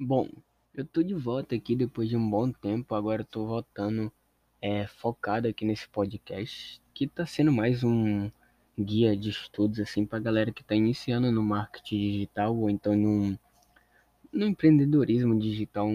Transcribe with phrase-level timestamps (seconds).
[0.00, 0.28] Bom,
[0.76, 2.94] eu tô de volta aqui depois de um bom tempo.
[2.94, 4.12] Agora eu tô voltando
[4.62, 8.30] é, focado aqui nesse podcast, que tá sendo mais um
[8.78, 13.36] guia de estudos assim pra galera que tá iniciando no marketing digital ou então no,
[14.32, 15.88] no empreendedorismo digital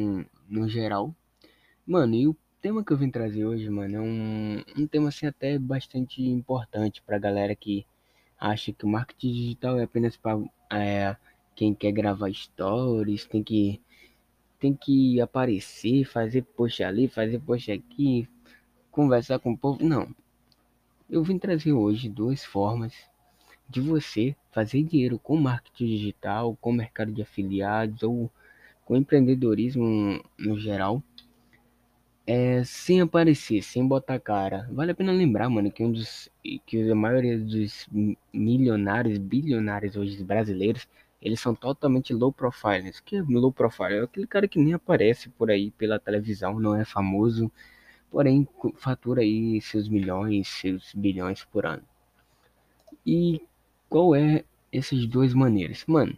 [0.50, 1.16] no geral.
[1.88, 5.28] Mano, e o tema que eu vim trazer hoje, mano, é um, um tema assim
[5.28, 7.86] até bastante importante pra galera que
[8.38, 10.44] acha que o marketing digital é apenas para
[10.74, 11.16] é,
[11.56, 13.80] quem quer gravar stories, tem que
[14.64, 18.26] tem que aparecer, fazer post ali, fazer post aqui,
[18.90, 19.84] conversar com o povo.
[19.84, 20.08] Não.
[21.09, 22.94] Eu vim trazer hoje duas formas
[23.68, 28.31] de você fazer dinheiro com marketing digital, com mercado de afiliados ou
[28.85, 31.04] com empreendedorismo no geral.
[32.26, 34.70] É, sem aparecer, sem botar cara.
[34.71, 36.32] Vale a pena lembrar, mano, que um dos
[36.66, 37.85] que a maioria dos
[38.32, 40.88] milionários, bilionários hoje brasileiros
[41.23, 42.90] eles são totalmente low profile.
[42.90, 43.95] O que é low profile?
[43.95, 47.49] É aquele cara que nem aparece por aí pela televisão, não é famoso,
[48.12, 51.84] porém fatura aí seus milhões, seus bilhões por ano.
[53.05, 53.41] E
[53.90, 55.85] qual é essas duas maneiras?
[55.88, 56.18] Mano,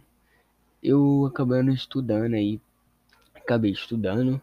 [0.82, 2.60] eu acabando estudando aí,
[3.32, 4.42] acabei estudando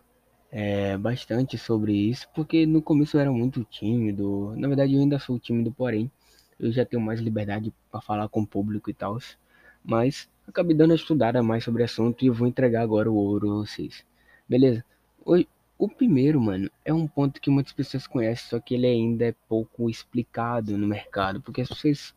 [0.50, 4.54] é, bastante sobre isso, porque no começo eu era muito tímido.
[4.56, 6.10] Na verdade, eu ainda sou tímido, porém,
[6.58, 9.18] eu já tenho mais liberdade para falar com o público e tal.
[9.84, 13.52] Mas acabei dando uma estudada mais sobre o assunto e vou entregar agora o ouro
[13.52, 14.06] a vocês.
[14.48, 14.84] Beleza?
[15.26, 15.44] O,
[15.78, 19.36] o primeiro, mano, é um ponto que muitas pessoas conhecem, só que ele ainda é
[19.48, 22.14] pouco explicado no mercado, porque as pessoas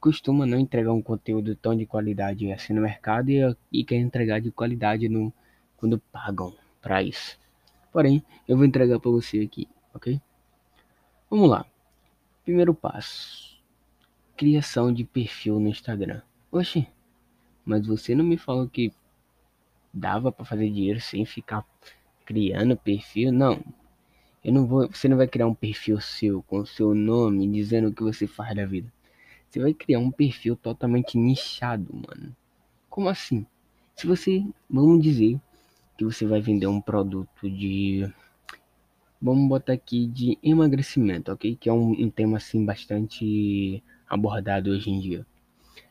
[0.00, 4.40] costumam não entregar um conteúdo tão de qualidade assim no mercado e, e querem entregar
[4.40, 5.32] de qualidade no,
[5.76, 7.38] quando pagam para isso.
[7.92, 10.20] Porém, eu vou entregar para você aqui, ok?
[11.30, 11.66] Vamos lá.
[12.44, 13.60] Primeiro passo:
[14.36, 16.20] criação de perfil no Instagram.
[16.50, 16.86] Oxe,
[17.64, 18.92] mas você não me falou que
[19.92, 21.64] dava para fazer dinheiro sem ficar
[22.24, 23.32] criando perfil?
[23.32, 23.62] Não.
[24.44, 27.88] Eu não vou, você não vai criar um perfil seu com o seu nome dizendo
[27.88, 28.92] o que você faz da vida.
[29.50, 32.36] Você vai criar um perfil totalmente nichado, mano.
[32.88, 33.44] Como assim?
[33.96, 35.40] Se você, vamos dizer
[35.98, 38.08] que você vai vender um produto de
[39.20, 41.56] vamos botar aqui de emagrecimento, ok?
[41.56, 45.26] Que é um, um tema assim bastante abordado hoje em dia.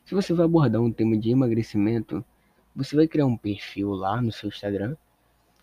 [0.05, 2.23] Se você vai abordar um tema de emagrecimento,
[2.75, 4.95] você vai criar um perfil lá no seu Instagram,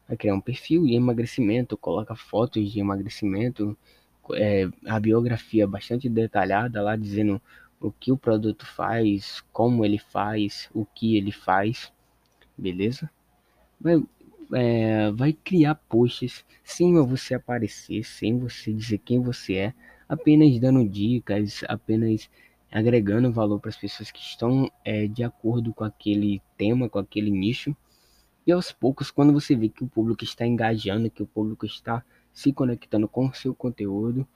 [0.08, 3.78] vai criar um perfil de emagrecimento, coloca fotos de emagrecimento,
[4.32, 7.40] é, a biografia bastante detalhada lá dizendo
[7.80, 11.92] o que o produto faz, como ele faz, o que ele faz,
[12.58, 13.08] beleza?
[13.80, 14.02] Vai,
[14.54, 19.74] é, vai criar posts sem você aparecer, sem você dizer quem você é,
[20.08, 22.28] apenas dando dicas, apenas
[22.72, 27.30] agregando valor para as pessoas que estão é, de acordo com aquele tema, com aquele
[27.30, 27.76] nicho.
[28.46, 32.02] E aos poucos, quando você vê que o público está engajando, que o público está
[32.32, 34.26] se conectando com o seu conteúdo,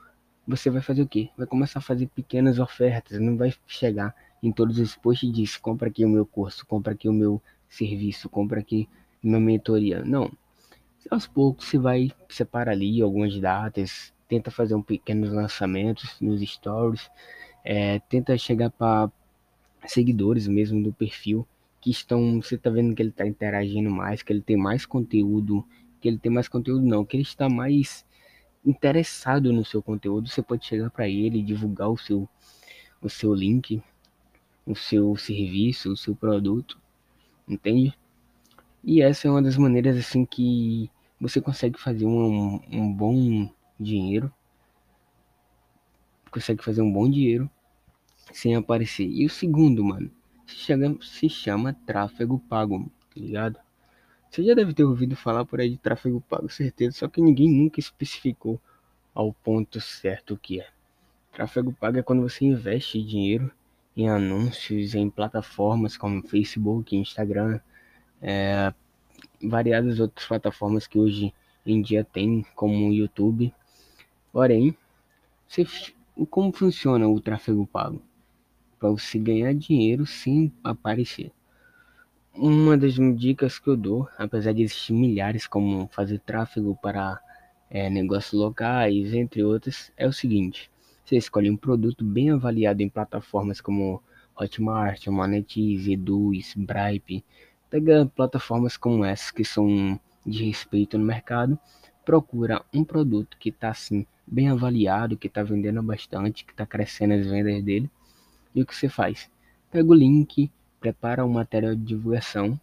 [0.47, 1.31] você vai fazer o quê?
[1.37, 5.57] Vai começar a fazer pequenas ofertas, não vai chegar em todos os posts e diz,
[5.57, 8.89] compra aqui o meu curso, compra aqui o meu serviço, compra aqui
[9.23, 10.05] minha mentoria.
[10.05, 10.31] Não.
[11.11, 17.11] Aos poucos você vai separar ali algumas datas, tenta fazer um pequenos lançamentos nos stories,
[17.67, 19.11] é, tenta chegar para
[19.87, 21.47] seguidores mesmo do perfil
[21.81, 25.67] que estão, você tá vendo que ele está interagindo mais, que ele tem mais conteúdo,
[26.01, 28.07] que ele tem mais conteúdo não, que ele está mais
[28.65, 32.29] interessado no seu conteúdo, você pode chegar para ele, divulgar o seu
[33.03, 33.83] o seu link,
[34.65, 36.81] o seu serviço, o seu produto,
[37.49, 37.97] entende?
[38.83, 40.91] E essa é uma das maneiras assim que
[41.21, 44.33] você consegue fazer um, um bom dinheiro,
[46.31, 47.51] consegue fazer um bom dinheiro
[48.33, 49.07] sem aparecer.
[49.09, 50.11] E o segundo, mano,
[50.47, 53.59] se chama, se chama tráfego pago, tá ligado?
[54.31, 57.49] Você já deve ter ouvido falar por aí de tráfego pago, certeza, só que ninguém
[57.49, 58.61] nunca especificou
[59.15, 60.69] ao ponto certo o que é.
[61.33, 63.51] Tráfego pago é quando você investe dinheiro
[63.97, 67.61] em anúncios em plataformas como Facebook, Instagram,
[68.21, 68.73] é,
[69.43, 71.33] variadas outras plataformas que hoje
[71.65, 73.53] em dia tem, como o YouTube.
[74.33, 74.77] Porém,
[75.49, 75.67] você,
[76.29, 78.03] como funciona o tráfego pago?
[78.79, 81.33] Para você ganhar dinheiro sem aparecer.
[82.35, 87.19] Uma das dicas que eu dou, apesar de existir milhares como fazer tráfego para
[87.71, 90.71] é, negócios locais, entre outros, é o seguinte:
[91.05, 94.03] você escolhe um produto bem avaliado em plataformas como
[94.39, 97.25] Hotmart, Monetize, Eduz, Bripe.
[97.71, 101.59] Pega plataformas como essas que são de respeito no mercado,
[102.05, 107.15] procura um produto que está assim bem avaliado, que está vendendo bastante, que está crescendo
[107.15, 107.91] as vendas dele
[108.57, 109.31] e o que você faz?
[109.71, 110.51] Pega o link,
[110.81, 112.59] prepara um material de divulgação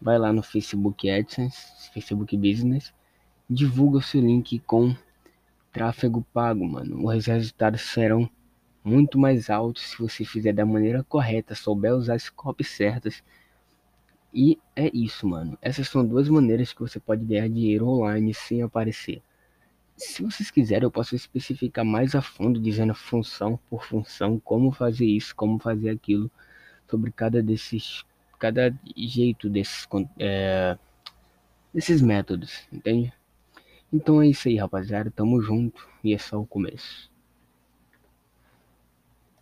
[0.00, 2.92] vai lá no Facebook AdSense, Facebook Business,
[3.48, 4.94] divulga o seu link com
[5.72, 7.06] tráfego pago, mano.
[7.06, 8.28] Os resultados serão
[8.84, 13.22] muito mais altos se você fizer da maneira correta, souber usar as copies certas.
[14.32, 15.56] E é isso, mano.
[15.62, 19.22] Essas são duas maneiras que você pode ganhar dinheiro online sem aparecer.
[19.96, 25.06] Se vocês quiserem, eu posso especificar mais a fundo, dizendo função por função, como fazer
[25.06, 26.30] isso, como fazer aquilo,
[26.88, 28.04] sobre cada desses,
[28.38, 29.88] cada jeito desses,
[30.18, 30.76] é,
[31.72, 33.12] desses métodos, entende?
[33.92, 35.10] Então é isso aí, rapaziada.
[35.10, 37.10] Tamo junto e é só o começo.